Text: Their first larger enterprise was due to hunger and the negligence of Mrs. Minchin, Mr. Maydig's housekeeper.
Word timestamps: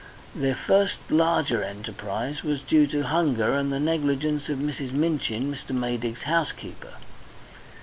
Their 0.33 0.55
first 0.55 0.95
larger 1.11 1.61
enterprise 1.63 2.41
was 2.41 2.61
due 2.61 2.87
to 2.87 3.03
hunger 3.03 3.53
and 3.53 3.71
the 3.71 3.79
negligence 3.79 4.49
of 4.49 4.57
Mrs. 4.57 4.91
Minchin, 4.91 5.53
Mr. 5.53 5.75
Maydig's 5.77 6.23
housekeeper. 6.23 6.95